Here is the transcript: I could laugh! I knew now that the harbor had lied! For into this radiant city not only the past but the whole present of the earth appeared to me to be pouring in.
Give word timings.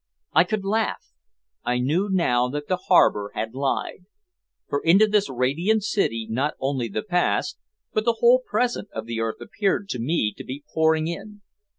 I 0.33 0.45
could 0.45 0.65
laugh! 0.65 1.05
I 1.63 1.77
knew 1.77 2.09
now 2.11 2.49
that 2.49 2.67
the 2.67 2.77
harbor 2.87 3.31
had 3.35 3.53
lied! 3.53 4.05
For 4.67 4.81
into 4.83 5.05
this 5.05 5.29
radiant 5.29 5.83
city 5.83 6.25
not 6.27 6.55
only 6.59 6.87
the 6.87 7.03
past 7.03 7.59
but 7.93 8.05
the 8.05 8.17
whole 8.19 8.41
present 8.43 8.89
of 8.95 9.05
the 9.05 9.19
earth 9.19 9.39
appeared 9.41 9.89
to 9.89 9.99
me 9.99 10.33
to 10.37 10.43
be 10.43 10.63
pouring 10.73 11.05
in. 11.05 11.43